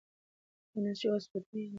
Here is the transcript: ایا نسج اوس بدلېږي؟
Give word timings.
ایا 0.73 0.79
نسج 0.83 1.03
اوس 1.07 1.25
بدلېږي؟ 1.31 1.69